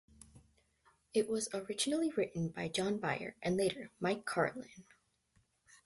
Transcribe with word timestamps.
It 1.13 1.29
was 1.29 1.47
originally 1.53 2.09
written 2.09 2.49
by 2.49 2.69
John 2.69 2.97
Byrne 2.97 3.35
and 3.43 3.55
later, 3.55 3.91
Mike 3.99 4.25
Carlin. 4.25 4.85